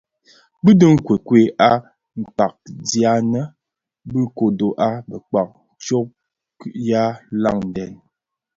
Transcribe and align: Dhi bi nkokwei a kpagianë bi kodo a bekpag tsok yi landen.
Dhi 0.63 0.71
bi 0.79 0.85
nkokwei 0.95 1.47
a 1.69 1.71
kpagianë 2.33 3.41
bi 4.09 4.19
kodo 4.37 4.67
a 4.87 4.89
bekpag 5.09 5.49
tsok 5.83 6.09
yi 6.87 7.01
landen. 7.43 7.93